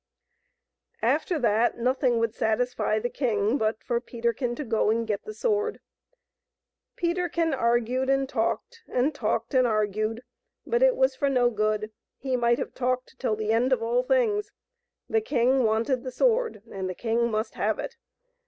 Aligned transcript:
After 1.03 1.37
that 1.37 1.77
nothing 1.77 2.17
would 2.17 2.33
satisfy 2.33 2.97
the 2.97 3.07
king 3.07 3.59
but 3.59 3.83
for 3.83 4.01
Peterkin 4.01 4.55
to 4.55 4.63
go 4.65 4.89
and 4.89 5.05
get 5.05 5.25
the 5.25 5.33
sword. 5.35 5.79
Peterkin 6.95 7.53
argued 7.53 8.09
and 8.09 8.27
talked, 8.27 8.81
and 8.87 9.13
talked 9.13 9.53
and 9.53 9.67
argued, 9.67 10.23
but 10.65 10.81
it 10.81 10.95
was 10.95 11.15
for 11.15 11.29
no 11.29 11.51
good; 11.51 11.91
he 12.17 12.35
might 12.35 12.57
have 12.57 12.73
talked 12.73 13.19
till 13.19 13.35
the 13.35 13.51
end 13.51 13.71
of 13.71 13.83
all 13.83 14.01
things. 14.01 14.51
The 15.07 15.21
king 15.21 15.63
wanted 15.65 16.03
the 16.03 16.11
sword, 16.11 16.63
and 16.71 16.89
the 16.89 16.95
king 16.95 17.29
must 17.29 17.53
have 17.53 17.77
it. 17.77 17.95